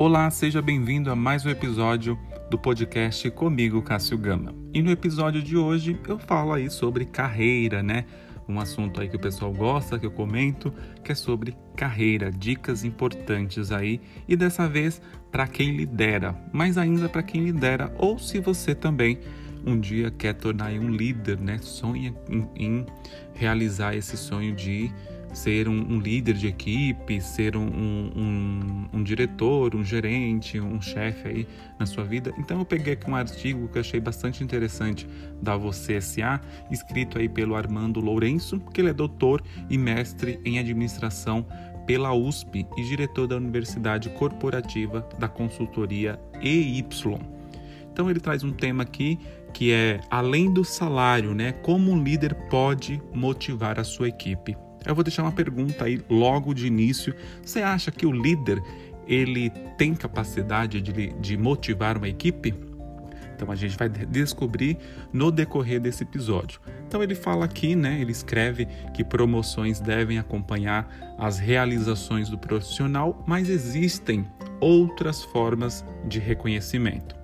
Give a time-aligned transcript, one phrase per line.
[0.00, 2.16] Olá, seja bem-vindo a mais um episódio
[2.48, 4.54] do podcast comigo, Cássio Gama.
[4.72, 8.04] E no episódio de hoje eu falo aí sobre carreira, né?
[8.48, 10.72] Um assunto aí que o pessoal gosta, que eu comento,
[11.02, 15.02] que é sobre carreira, dicas importantes aí e dessa vez
[15.32, 19.18] para quem lidera, mas ainda para quem lidera ou se você também
[19.66, 21.58] um dia quer tornar um líder, né?
[21.58, 22.86] Sonha em, em
[23.34, 24.92] realizar esse sonho de
[25.32, 28.77] ser um, um, líder de equipe, ser um, um, um,
[29.08, 31.48] diretor, um gerente, um chefe aí
[31.78, 32.32] na sua vida.
[32.38, 35.08] Então eu peguei aqui um artigo que achei bastante interessante
[35.40, 36.40] da Você SA,
[36.70, 41.46] escrito aí pelo Armando Lourenço, que ele é doutor e mestre em administração
[41.86, 46.84] pela USP e diretor da Universidade Corporativa da Consultoria EY.
[47.90, 49.18] Então ele traz um tema aqui
[49.54, 51.52] que é além do salário, né?
[51.52, 54.54] Como um líder pode motivar a sua equipe?
[54.86, 57.14] Eu vou deixar uma pergunta aí logo de início.
[57.42, 58.62] Você acha que o líder
[59.08, 62.54] ele tem capacidade de, de motivar uma equipe?
[63.34, 64.76] Então a gente vai descobrir
[65.12, 66.60] no decorrer desse episódio.
[66.86, 68.00] Então ele fala aqui, né?
[68.00, 74.26] Ele escreve que promoções devem acompanhar as realizações do profissional, mas existem
[74.60, 77.16] outras formas de reconhecimento.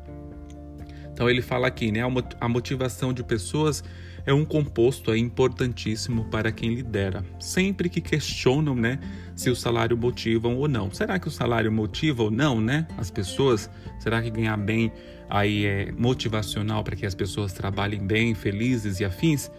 [1.12, 2.00] Então ele fala aqui, né?
[2.40, 3.82] A motivação de pessoas
[4.26, 7.24] é um composto é importantíssimo para quem lidera.
[7.38, 8.98] Sempre que questionam, né,
[9.34, 10.90] se o salário motiva ou não.
[10.92, 12.86] Será que o salário motiva ou não, né?
[12.96, 14.92] As pessoas, será que ganhar bem
[15.28, 19.50] aí é motivacional para que as pessoas trabalhem bem, felizes e afins?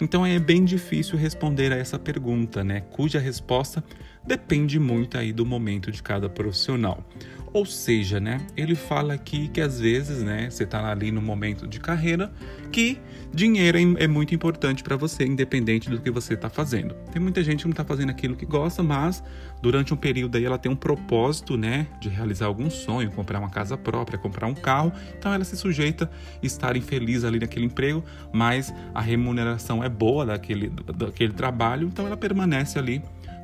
[0.00, 2.80] Então é bem difícil responder a essa pergunta, né?
[2.90, 3.84] Cuja resposta
[4.26, 7.04] depende muito aí do momento de cada profissional.
[7.52, 11.66] Ou seja, né, ele fala aqui que às vezes, né, você está ali no momento
[11.68, 12.32] de carreira
[12.70, 12.98] que
[13.34, 16.94] dinheiro é, é muito importante para você, independente do que você está fazendo.
[17.12, 19.22] Tem muita gente que não está fazendo aquilo que gosta, mas
[19.60, 23.50] durante um período aí ela tem um propósito, né, de realizar algum sonho, comprar uma
[23.50, 24.90] casa própria, comprar um carro.
[25.18, 26.10] Então ela se sujeita
[26.42, 28.02] a estar infeliz ali naquele emprego,
[28.32, 33.02] mas a remuneração é boa daquele, daquele trabalho, então ela permanece ali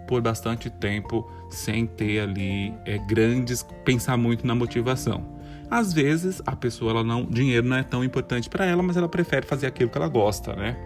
[0.09, 5.23] por bastante tempo sem ter ali é, grandes pensar muito na motivação.
[5.71, 9.09] Às vezes a pessoa ela não dinheiro não é tão importante para ela, mas ela
[9.09, 10.77] prefere fazer aquilo que ela gosta, né?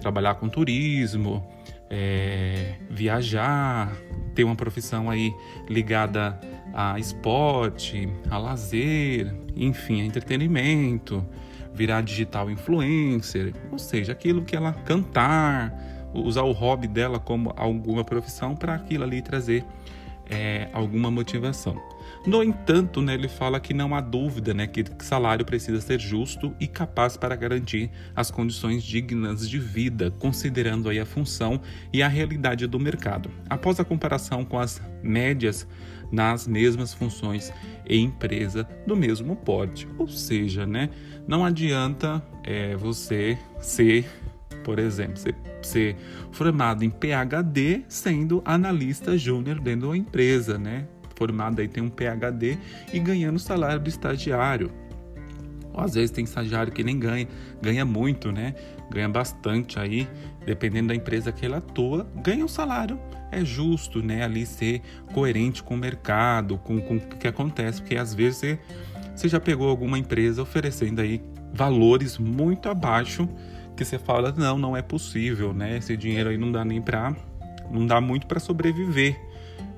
[0.00, 1.44] Trabalhar com turismo,
[1.90, 3.92] é, viajar,
[4.32, 5.34] ter uma profissão aí
[5.68, 6.40] ligada
[6.72, 11.26] a esporte, a lazer, enfim, a entretenimento,
[11.74, 18.04] virar digital influencer, ou seja, aquilo que ela cantar, usar o hobby dela como alguma
[18.04, 19.64] profissão para aquilo ali trazer
[20.28, 21.80] é, alguma motivação.
[22.24, 26.54] No entanto, né, ele fala que não há dúvida né, que salário precisa ser justo
[26.60, 31.60] e capaz para garantir as condições dignas de vida, considerando aí a função
[31.92, 33.28] e a realidade do mercado.
[33.50, 35.66] Após a comparação com as médias
[36.12, 37.52] nas mesmas funções
[37.86, 39.88] em empresa do mesmo porte.
[39.98, 40.90] Ou seja, né,
[41.26, 44.06] não adianta é, você ser
[44.62, 45.96] por exemplo, ser, ser
[46.30, 50.86] formado em PhD sendo analista júnior dentro de uma empresa, né?
[51.16, 52.58] Formado aí tem um PhD
[52.92, 54.70] e ganhando salário do estagiário.
[55.72, 57.26] Ou às vezes tem estagiário que nem ganha,
[57.60, 58.54] ganha muito, né?
[58.90, 60.08] Ganha bastante aí,
[60.44, 62.98] dependendo da empresa que ele atua, ganha um salário.
[63.30, 64.24] É justo, né?
[64.24, 64.82] Ali ser
[65.14, 68.58] coerente com o mercado, com, com o que acontece, porque às vezes você,
[69.14, 71.22] você já pegou alguma empresa oferecendo aí
[71.54, 73.28] valores muito abaixo
[73.76, 75.78] que você fala, não, não é possível, né?
[75.78, 77.14] Esse dinheiro aí não dá nem para,
[77.70, 79.18] não dá muito para sobreviver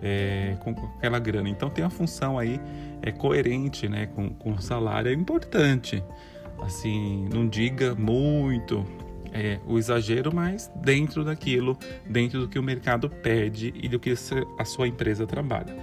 [0.02, 1.48] é, com aquela grana.
[1.48, 2.60] Então tem a função aí
[3.02, 4.06] é coerente, né?
[4.06, 6.02] Com, com o salário é importante.
[6.62, 8.86] Assim, não diga muito
[9.32, 11.76] é, o exagero, mas dentro daquilo,
[12.08, 14.14] dentro do que o mercado pede e do que
[14.58, 15.76] a sua empresa trabalha.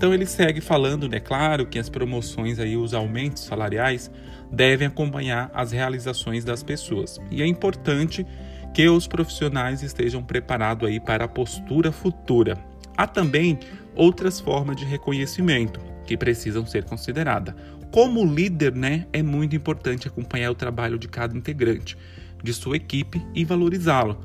[0.00, 4.10] Então ele segue falando, né, claro, que as promoções aí, os aumentos salariais
[4.50, 7.20] devem acompanhar as realizações das pessoas.
[7.30, 8.24] E é importante
[8.72, 12.56] que os profissionais estejam preparados aí para a postura futura.
[12.96, 13.58] Há também
[13.94, 17.54] outras formas de reconhecimento que precisam ser consideradas.
[17.90, 21.94] Como líder, né, é muito importante acompanhar o trabalho de cada integrante
[22.42, 24.18] de sua equipe e valorizá-lo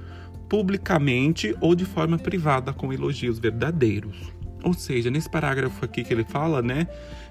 [0.48, 4.34] publicamente ou de forma privada com elogios verdadeiros.
[4.66, 6.88] Ou seja, nesse parágrafo aqui que ele fala, né?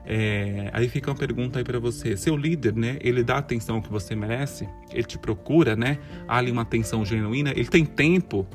[0.06, 2.96] É, aí fica uma pergunta aí para você: seu líder, né?
[3.00, 4.68] Ele dá a atenção que você merece?
[4.92, 5.98] Ele te procura, né?
[6.28, 7.50] Há ali uma atenção genuína?
[7.50, 8.46] Ele tem tempo?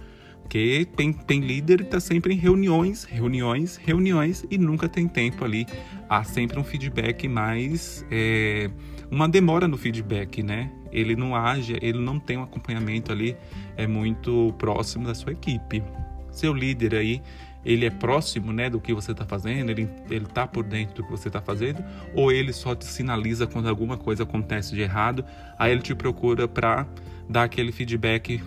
[0.41, 5.43] Porque tem, tem líder que está sempre em reuniões, reuniões, reuniões e nunca tem tempo
[5.45, 5.67] ali.
[6.07, 8.05] Há sempre um feedback mais.
[8.09, 8.71] É,
[9.11, 10.71] uma demora no feedback, né?
[10.91, 13.35] Ele não age, ele não tem um acompanhamento ali
[13.77, 15.83] é muito próximo da sua equipe.
[16.31, 17.21] Seu líder aí,
[17.63, 21.03] ele é próximo, né, do que você está fazendo, ele ele tá por dentro do
[21.03, 21.83] que você está fazendo,
[22.13, 25.25] ou ele só te sinaliza quando alguma coisa acontece de errado,
[25.57, 26.87] aí ele te procura para
[27.27, 28.41] dar aquele feedback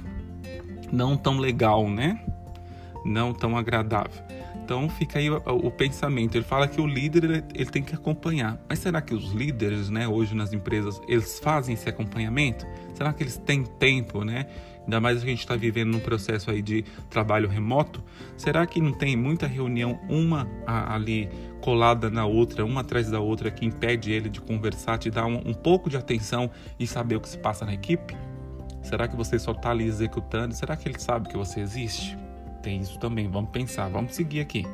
[0.90, 2.20] não tão legal, né?
[3.04, 4.22] Não tão agradável.
[4.62, 6.36] Então fica aí o, o, pensamento.
[6.36, 8.60] Ele fala que o líder ele, ele, tem que acompanhar.
[8.68, 12.64] Mas será que os líderes, né, hoje nas empresas, eles fazem esse acompanhamento?
[12.94, 14.46] Será que eles têm tempo, né?
[14.84, 18.02] Ainda mais que a gente está vivendo num processo aí de trabalho remoto.
[18.36, 21.28] Será que não tem muita reunião, uma ali
[21.60, 25.40] colada na outra, uma atrás da outra, que impede ele de conversar, te dar um,
[25.46, 28.16] um pouco de atenção e saber o que se passa na equipe?
[28.82, 30.54] Será que você só está ali executando?
[30.54, 32.18] Será que ele sabe que você existe?
[32.62, 33.28] Tem isso também.
[33.28, 34.66] Vamos pensar, vamos seguir aqui.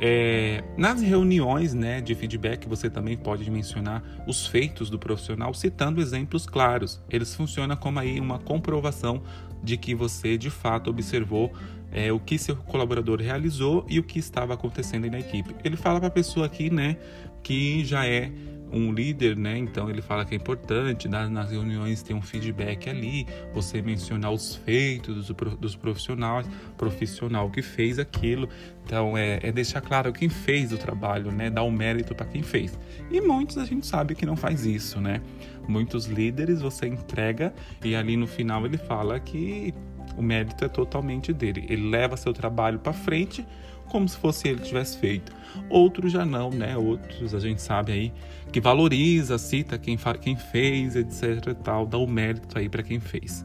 [0.00, 6.00] É, nas reuniões né, de feedback, você também pode mencionar os feitos do profissional, citando
[6.00, 7.00] exemplos claros.
[7.10, 9.22] Eles funcionam como aí uma comprovação
[9.62, 11.52] de que você de fato observou
[11.90, 15.54] é, o que seu colaborador realizou e o que estava acontecendo na equipe.
[15.64, 16.96] Ele fala para a pessoa aqui né,
[17.42, 18.30] que já é
[18.72, 19.56] um líder, né?
[19.58, 24.56] Então ele fala que é importante nas reuniões ter um feedback ali, você mencionar os
[24.56, 28.48] feitos dos profissionais, profissional que fez aquilo.
[28.84, 31.50] Então é, é deixar claro quem fez o trabalho, né?
[31.50, 32.78] Dar o mérito para quem fez.
[33.10, 35.20] E muitos a gente sabe que não faz isso, né?
[35.66, 37.52] Muitos líderes você entrega
[37.84, 39.74] e ali no final ele fala que
[40.16, 41.66] o mérito é totalmente dele.
[41.68, 43.46] Ele leva seu trabalho para frente
[43.88, 45.32] como se fosse ele que tivesse feito.
[45.68, 46.76] Outros já não, né?
[46.76, 48.12] Outros a gente sabe aí
[48.52, 53.44] que valoriza, cita quem, quem fez, etc tal, dá o mérito aí para quem fez.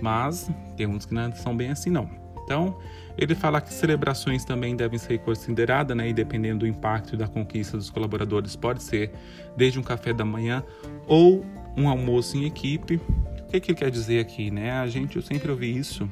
[0.00, 2.08] Mas tem uns que não são bem assim não.
[2.44, 2.76] Então,
[3.16, 6.08] ele fala que celebrações também devem ser consideradas, né?
[6.08, 9.12] E dependendo do impacto da conquista dos colaboradores, pode ser
[9.56, 10.64] desde um café da manhã
[11.06, 11.44] ou
[11.76, 12.96] um almoço em equipe.
[12.96, 14.72] O que, que ele quer dizer aqui, né?
[14.72, 16.08] A gente, eu sempre ouvi isso.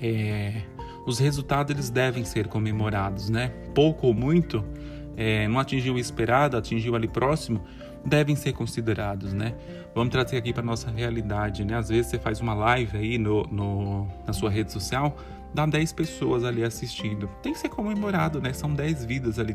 [0.00, 0.62] É,
[1.06, 3.48] os resultados eles devem ser comemorados, né?
[3.74, 4.64] Pouco ou muito,
[5.16, 7.62] é, não atingiu o esperado, atingiu ali próximo,
[8.04, 9.54] devem ser considerados, né?
[9.94, 11.76] Vamos trazer aqui para nossa realidade, né?
[11.76, 15.16] Às vezes você faz uma live aí no, no, na sua rede social,
[15.54, 17.28] dá 10 pessoas ali assistindo.
[17.42, 18.52] Tem que ser comemorado, né?
[18.52, 19.54] São 10 vidas ali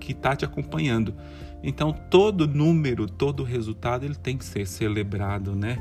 [0.00, 1.14] que tá te acompanhando.
[1.62, 5.78] Então, todo número, todo resultado, ele tem que ser celebrado, né?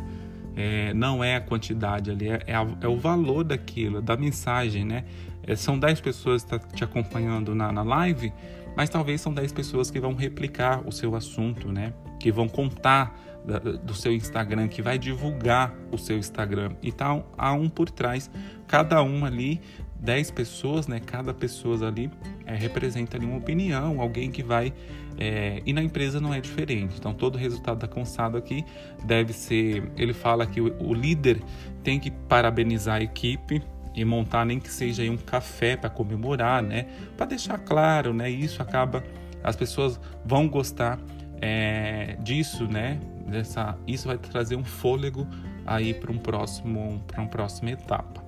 [0.55, 4.85] É, não é a quantidade ali, é, é, a, é, o valor daquilo, da mensagem,
[4.85, 5.03] né?
[5.43, 8.33] É, são 10 pessoas que tá te acompanhando na, na live,
[8.75, 11.93] mas talvez são 10 pessoas que vão replicar o seu assunto, né?
[12.19, 13.15] Que vão contar
[13.45, 16.71] da, do seu Instagram, que vai divulgar o seu Instagram.
[16.81, 18.31] Então, há um por trás,
[18.67, 19.61] cada um ali
[19.99, 20.99] 10 pessoas, né?
[20.99, 22.09] Cada pessoa ali
[22.45, 24.73] é, representa ali uma opinião, alguém que vai.
[25.17, 26.95] É, e na empresa não é diferente.
[26.97, 28.65] Então, todo resultado da aqui
[29.03, 29.89] deve ser.
[29.97, 31.41] Ele fala que o, o líder
[31.83, 33.61] tem que parabenizar a equipe
[33.95, 36.87] e montar nem que seja um café para comemorar, né?
[37.15, 38.29] Para deixar claro, né?
[38.29, 39.03] Isso acaba.
[39.43, 40.99] As pessoas vão gostar
[41.41, 42.99] é, disso, né?
[43.27, 45.25] Dessa, isso vai trazer um fôlego
[45.65, 48.24] aí para um próximo, para uma próxima etapa.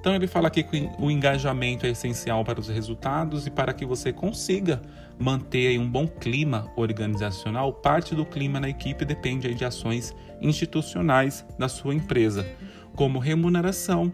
[0.00, 3.84] Então ele fala aqui que o engajamento é essencial para os resultados e para que
[3.84, 4.80] você consiga
[5.18, 11.68] manter um bom clima organizacional, parte do clima na equipe depende de ações institucionais da
[11.68, 12.48] sua empresa,
[12.96, 14.10] como remuneração,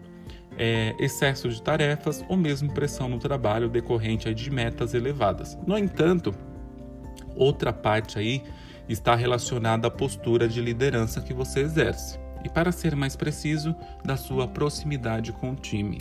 [0.57, 5.57] é, excesso de tarefas ou mesmo pressão no trabalho decorrente de metas elevadas.
[5.65, 6.35] No entanto,
[7.33, 8.43] outra parte aí
[8.89, 14.17] está relacionada à postura de liderança que você exerce e, para ser mais preciso, da
[14.17, 15.99] sua proximidade com o time.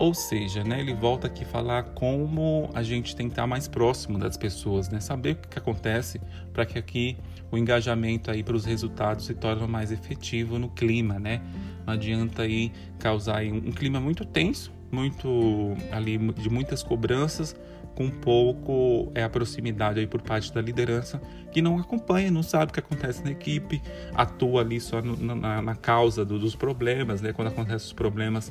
[0.00, 4.18] Ou seja, né, ele volta aqui falar como a gente tem que estar mais próximo
[4.18, 6.18] das pessoas, né, saber o que, que acontece
[6.54, 7.18] para que aqui
[7.50, 11.42] o engajamento aí para os resultados se torne mais efetivo no clima, né?
[11.86, 17.54] Não adianta aí causar aí um clima muito tenso, muito ali de muitas cobranças,
[18.00, 21.20] com pouco é a proximidade aí por parte da liderança
[21.52, 23.82] que não acompanha, não sabe o que acontece na equipe,
[24.14, 27.34] atua ali só no, na, na, causa do, dos problemas, né?
[27.34, 28.50] Quando acontecem os problemas,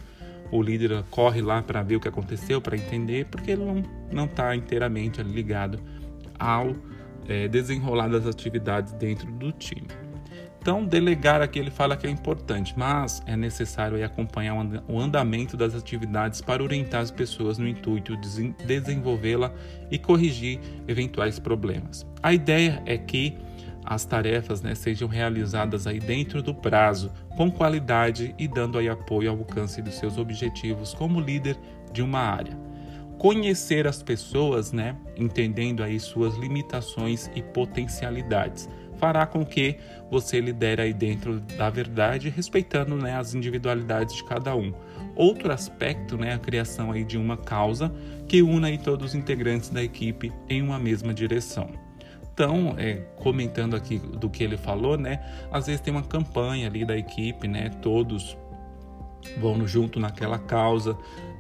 [0.52, 4.26] o líder corre lá para ver o que aconteceu, para entender, porque ele não não
[4.26, 5.80] está inteiramente ligado
[6.38, 6.76] ao
[7.28, 9.88] é, desenrolar das atividades dentro do time.
[10.62, 14.56] Então, delegar aqui ele fala que é importante, mas é necessário acompanhar
[14.90, 19.54] o andamento das atividades para orientar as pessoas no intuito de desenvolvê-la
[19.90, 22.06] e corrigir eventuais problemas.
[22.22, 23.38] A ideia é que
[23.86, 29.32] as tarefas né, sejam realizadas aí dentro do prazo, com qualidade e dando aí apoio
[29.32, 31.58] ao alcance dos seus objetivos como líder
[31.94, 32.56] de uma área.
[33.18, 39.78] Conhecer as pessoas, né, entendendo aí suas limitações e potencialidades fará com que
[40.12, 44.74] você lidere aí dentro da verdade, respeitando né, as individualidades de cada um.
[45.16, 47.92] outro aspecto, né, a criação aí de uma causa
[48.28, 51.70] que una aí todos os integrantes da equipe em uma mesma direção.
[52.32, 55.20] Então, é, comentando aqui do que ele falou, né,
[55.52, 58.38] às vezes tem uma campanha ali da equipe, né, todos
[59.38, 60.98] vão junto naquela causa,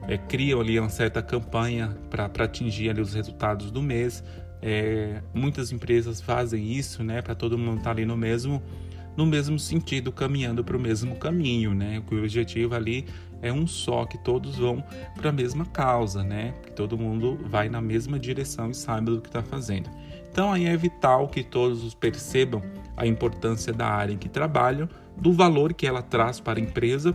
[0.07, 4.23] é, criam ali uma certa campanha para atingir ali os resultados do mês.
[4.61, 8.61] É, muitas empresas fazem isso, né, para todo mundo estar tá ali no mesmo
[9.17, 12.01] no mesmo sentido, caminhando para o mesmo caminho, né?
[12.09, 13.05] O objetivo ali
[13.41, 14.81] é um só, que todos vão
[15.15, 16.53] para a mesma causa, né?
[16.63, 19.89] Que todo mundo vai na mesma direção e saiba do que está fazendo.
[20.31, 22.61] Então aí é vital que todos percebam
[22.95, 24.87] a importância da área em que trabalham,
[25.17, 27.13] do valor que ela traz para a empresa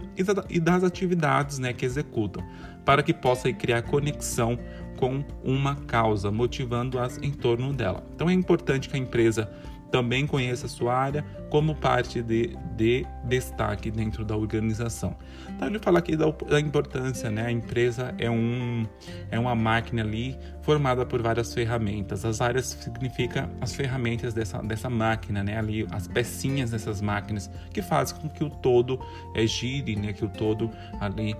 [0.50, 2.44] e das atividades né, que executam,
[2.84, 4.58] para que possa criar conexão
[4.96, 8.02] com uma causa, motivando-as em torno dela.
[8.14, 9.50] Então é importante que a empresa
[9.94, 15.16] também conheça a sua área como parte de, de destaque dentro da organização.
[15.48, 17.46] Então ele fala aqui da, da, importância, né?
[17.46, 18.84] A empresa é, um,
[19.30, 22.24] é uma máquina ali formada por várias ferramentas.
[22.24, 25.56] As áreas significa as ferramentas dessa, dessa máquina, né?
[25.56, 28.98] Ali as pecinhas dessas máquinas que fazem com que o todo
[29.32, 30.12] é, gire, né?
[30.12, 30.68] Que o todo
[31.00, 31.36] ali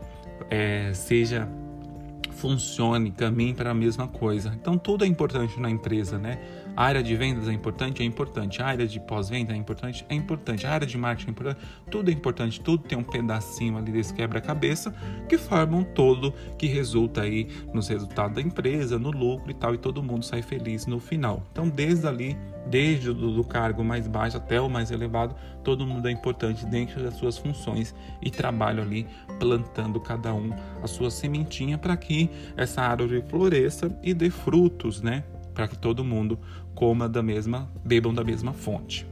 [0.49, 1.49] é, seja
[2.32, 4.52] funcione, caminhe para a mesma coisa.
[4.60, 6.38] Então tudo é importante na empresa, né?
[6.76, 8.02] A área de vendas é importante?
[8.02, 8.60] É importante.
[8.60, 10.04] A área de pós-venda é importante?
[10.08, 10.66] É importante.
[10.66, 11.60] A área de marketing é importante?
[11.90, 12.60] Tudo é importante.
[12.60, 14.92] Tudo tem um pedacinho ali desse quebra-cabeça
[15.28, 19.74] que forma um todo que resulta aí nos resultados da empresa, no lucro e tal,
[19.74, 21.44] e todo mundo sai feliz no final.
[21.52, 22.36] Então, desde ali,
[22.66, 27.02] desde o do cargo mais baixo até o mais elevado, todo mundo é importante dentro
[27.02, 29.06] das suas funções e trabalho ali
[29.38, 30.50] plantando cada um
[30.83, 35.25] a sua sementinha para que essa árvore floresça e dê frutos, né?
[35.54, 36.38] para que todo mundo
[36.75, 39.06] coma da mesma, bebam da mesma fonte.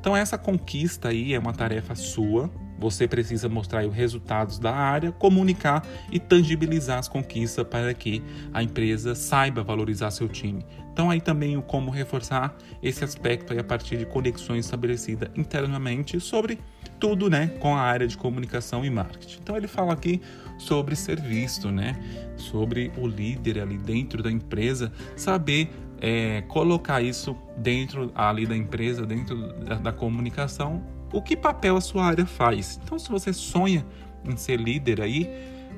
[0.00, 2.48] Então essa conquista aí é uma tarefa sua.
[2.78, 8.62] Você precisa mostrar os resultados da área, comunicar e tangibilizar as conquistas para que a
[8.62, 10.64] empresa saiba valorizar seu time.
[10.92, 16.18] Então aí também o como reforçar esse aspecto aí a partir de conexões estabelecidas internamente
[16.18, 16.58] sobre
[16.98, 19.38] tudo, né, com a área de comunicação e marketing.
[19.40, 20.20] Então ele fala aqui
[20.58, 21.96] sobre ser visto, né,
[22.36, 25.70] sobre o líder ali dentro da empresa saber
[26.00, 30.82] é, colocar isso dentro ali da empresa, dentro da, da comunicação,
[31.12, 32.80] o que papel a sua área faz.
[32.82, 33.84] Então, se você sonha
[34.24, 35.28] em ser líder aí,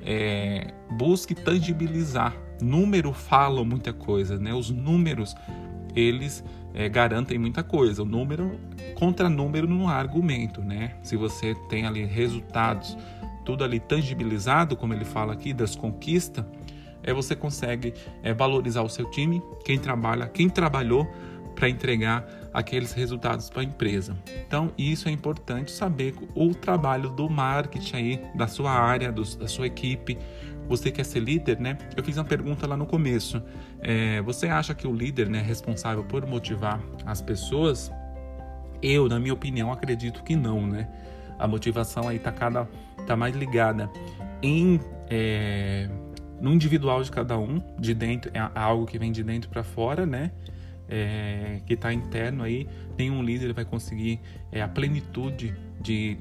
[0.03, 2.35] é, busque tangibilizar.
[2.61, 4.53] Número fala muita coisa, né?
[4.53, 5.35] Os números
[5.95, 6.45] eles
[6.75, 8.03] é, garantem muita coisa.
[8.03, 8.59] O número
[8.95, 10.97] contra número não há argumento, né?
[11.03, 12.97] Se você tem ali resultados,
[13.45, 16.45] tudo ali tangibilizado, como ele fala aqui, das conquistas,
[17.03, 21.11] é você consegue é, valorizar o seu time, quem trabalha, quem trabalhou
[21.55, 24.17] para entregar aqueles resultados para a empresa.
[24.47, 29.47] Então, isso é importante saber o trabalho do marketing aí, da sua área, do, da
[29.47, 30.19] sua equipe.
[30.69, 31.77] Você quer ser líder, né?
[31.97, 33.43] Eu fiz uma pergunta lá no começo.
[33.81, 37.91] É, você acha que o líder né, é responsável por motivar as pessoas?
[38.83, 40.89] Eu, na minha opinião, acredito que não, né?
[41.39, 42.69] A motivação aí tá cada
[43.07, 43.91] tá mais ligada
[44.43, 44.79] em
[45.09, 45.89] é,
[46.41, 50.07] no individual de cada um, de dentro, é algo que vem de dentro para fora,
[50.07, 50.31] né?
[50.93, 52.67] É, que está interno aí,
[52.99, 54.21] nenhum líder vai conseguir
[54.51, 56.19] é, a plenitude de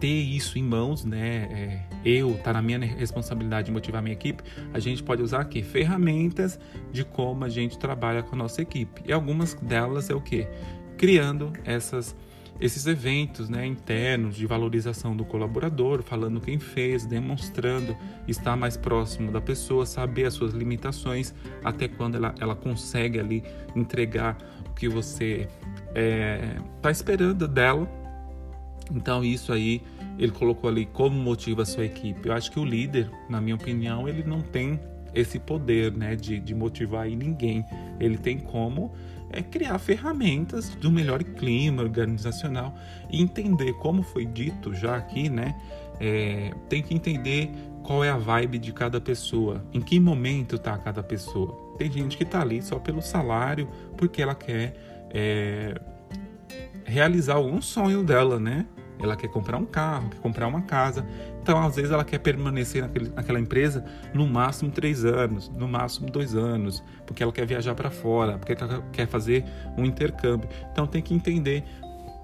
[0.00, 1.48] ter isso em mãos, né?
[1.52, 4.42] É, eu tá na minha responsabilidade de motivar minha equipe.
[4.72, 6.58] A gente pode usar aqui ferramentas
[6.90, 9.02] de como a gente trabalha com a nossa equipe.
[9.04, 10.48] E algumas delas é o que?
[10.96, 12.16] Criando essas
[12.60, 17.96] esses eventos né, internos de valorização do colaborador, falando quem fez, demonstrando
[18.28, 23.42] estar mais próximo da pessoa, saber as suas limitações, até quando ela, ela consegue ali
[23.74, 24.36] entregar
[24.68, 25.48] o que você
[25.88, 27.88] está é, esperando dela.
[28.94, 29.82] Então isso aí
[30.18, 32.28] ele colocou ali como motiva a sua equipe.
[32.28, 34.78] Eu acho que o líder, na minha opinião, ele não tem
[35.14, 37.64] esse poder né, de, de motivar ninguém.
[37.98, 38.92] Ele tem como
[39.32, 42.74] é criar ferramentas do melhor clima organizacional
[43.10, 45.54] e entender, como foi dito já aqui, né?
[46.00, 47.50] É, tem que entender
[47.82, 51.74] qual é a vibe de cada pessoa, em que momento está cada pessoa.
[51.76, 54.74] Tem gente que está ali só pelo salário, porque ela quer
[55.10, 55.74] é,
[56.84, 58.66] realizar algum sonho dela, né?
[59.02, 61.06] Ela quer comprar um carro, quer comprar uma casa.
[61.42, 66.10] Então, às vezes, ela quer permanecer naquele, naquela empresa no máximo três anos, no máximo
[66.10, 69.44] dois anos, porque ela quer viajar para fora, porque ela quer fazer
[69.76, 70.48] um intercâmbio.
[70.72, 71.64] Então, tem que entender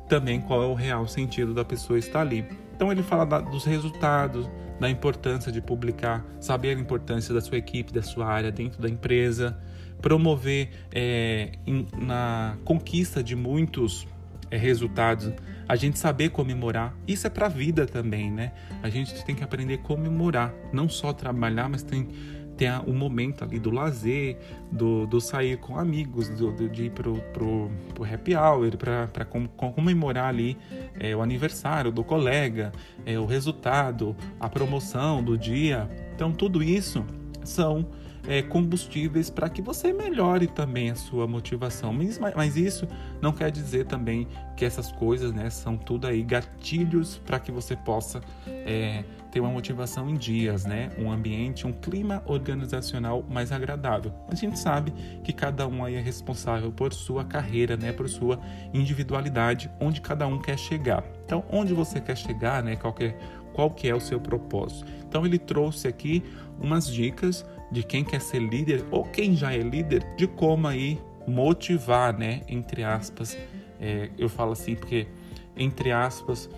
[0.09, 2.47] também qual é o real sentido da pessoa estar ali.
[2.75, 7.57] Então, ele fala da, dos resultados, da importância de publicar, saber a importância da sua
[7.57, 9.59] equipe, da sua área dentro da empresa,
[10.01, 14.07] promover é, in, na conquista de muitos
[14.51, 15.33] é, resultados,
[15.69, 16.95] a gente saber comemorar.
[17.07, 18.53] Isso é para a vida também, né?
[18.83, 22.09] A gente tem que aprender a comemorar, não só trabalhar, mas tem
[22.57, 24.39] ter o um momento ali do lazer,
[24.73, 29.25] do, do sair com amigos, do, do, de ir pro, pro, pro happy hour, para
[29.25, 30.57] comemorar ali
[30.99, 32.73] é, o aniversário do colega,
[33.05, 35.89] é, o resultado, a promoção do dia.
[36.15, 37.05] Então, tudo isso
[37.45, 37.87] são
[38.27, 41.93] é, combustíveis para que você melhore também a sua motivação.
[41.93, 42.87] Mas, mas, isso
[43.21, 47.77] não quer dizer também que essas coisas né, são tudo aí gatilhos para que você
[47.77, 50.91] possa é, ter uma motivação em dias, né?
[50.99, 54.13] um ambiente, um clima organizacional mais agradável.
[54.31, 54.93] A gente sabe
[55.23, 57.93] que cada um aí é responsável por sua carreira, né?
[57.93, 58.41] por sua
[58.73, 61.05] individualidade, onde cada um quer chegar.
[61.25, 62.77] Então, onde você quer chegar, né?
[62.77, 63.19] qual, que é,
[63.53, 64.87] qual que é o seu propósito.
[65.07, 66.23] Então, ele trouxe aqui
[66.59, 71.01] umas dicas de quem quer ser líder ou quem já é líder, de como aí
[71.27, 72.43] motivar, né?
[72.49, 73.37] Entre aspas,
[73.81, 75.07] é, eu falo assim porque
[75.57, 76.49] entre aspas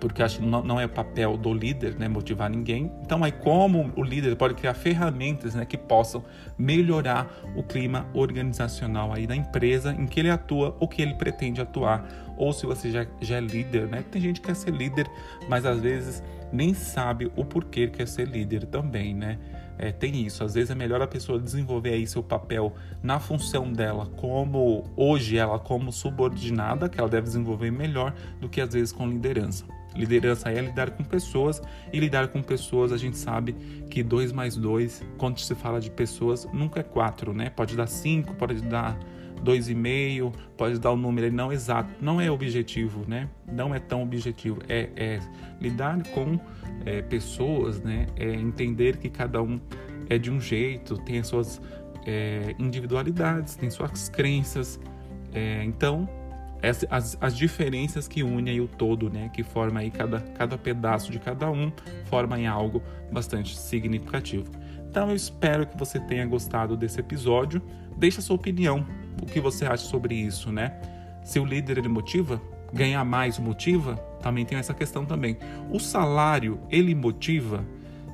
[0.00, 2.90] porque acho que não, não é papel do líder, né, motivar ninguém.
[3.02, 6.24] Então, aí como o líder pode criar ferramentas, né, que possam
[6.58, 11.60] melhorar o clima organizacional aí da empresa em que ele atua ou que ele pretende
[11.60, 14.02] atuar, ou se você já, já é líder, né?
[14.10, 15.06] Tem gente que quer ser líder,
[15.46, 19.38] mas às vezes nem sabe o porquê quer ser líder também, né?
[19.82, 20.44] É, tem isso.
[20.44, 25.38] Às vezes é melhor a pessoa desenvolver aí seu papel na função dela, como hoje
[25.38, 29.64] ela como subordinada, que ela deve desenvolver melhor do que às vezes com liderança.
[29.96, 33.54] Liderança é lidar com pessoas e lidar com pessoas a gente sabe
[33.88, 37.48] que dois mais dois, quando se fala de pessoas, nunca é quatro, né?
[37.48, 38.98] Pode dar cinco, pode dar
[39.42, 43.28] dois e meio, pode dar o um número não exato, não é objetivo, né?
[43.50, 45.20] Não é tão objetivo, é, é
[45.60, 46.38] lidar com
[46.84, 48.06] é, pessoas, né?
[48.16, 49.60] É entender que cada um
[50.08, 51.60] é de um jeito, tem as suas
[52.06, 54.80] é, individualidades, tem suas crenças,
[55.32, 56.08] é, então
[56.90, 61.18] as, as diferenças que unem o todo, né, que forma aí cada, cada pedaço de
[61.18, 61.72] cada um,
[62.04, 64.50] forma em algo bastante significativo.
[64.90, 67.62] Então eu espero que você tenha gostado desse episódio.
[67.96, 68.84] Deixe a sua opinião,
[69.20, 70.80] o que você acha sobre isso, né?
[71.22, 72.40] Se o líder ele motiva,
[72.72, 75.36] ganhar mais motiva, também tem essa questão também.
[75.70, 77.64] O salário ele motiva.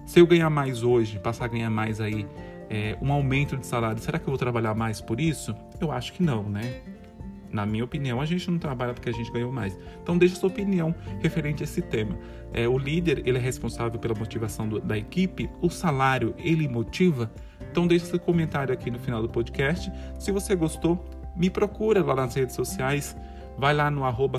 [0.06, 2.26] Se eu ganhar mais hoje, passar a ganhar mais aí,
[2.70, 5.54] é, um aumento de salário, será que eu vou trabalhar mais por isso?
[5.80, 6.80] Eu acho que não, né?
[7.56, 9.78] Na minha opinião, a gente não trabalha porque a gente ganhou mais.
[10.02, 12.18] Então, deixe sua opinião referente a esse tema.
[12.52, 15.48] É, o líder, ele é responsável pela motivação do, da equipe.
[15.62, 17.32] O salário, ele motiva?
[17.70, 19.90] Então, deixe seu comentário aqui no final do podcast.
[20.18, 21.02] Se você gostou,
[21.34, 23.16] me procura lá nas redes sociais.
[23.56, 24.38] Vai lá no arroba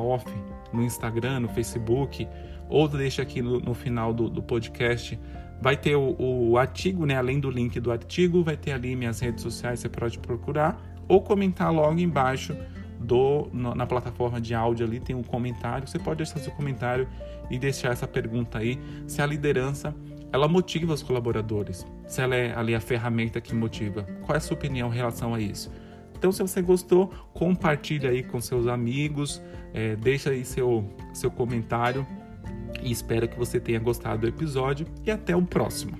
[0.00, 0.26] Off,
[0.72, 2.26] no Instagram, no Facebook,
[2.66, 5.20] ou deixa aqui no, no final do, do, podcast.
[5.60, 7.14] Vai ter o, o artigo, né?
[7.18, 11.22] Além do link do artigo, vai ter ali minhas redes sociais, você pode procurar ou
[11.22, 12.56] comentar logo embaixo
[13.00, 15.88] do, no, na plataforma de áudio ali tem um comentário.
[15.88, 17.08] Você pode deixar seu comentário
[17.50, 19.94] e deixar essa pergunta aí se a liderança
[20.30, 24.02] ela motiva os colaboradores, se ela é ali a ferramenta que motiva.
[24.22, 25.72] Qual é a sua opinião em relação a isso?
[26.18, 29.40] Então, se você gostou, compartilhe aí com seus amigos,
[29.72, 32.06] é, deixa aí seu, seu comentário
[32.82, 35.96] e espero que você tenha gostado do episódio e até o próximo.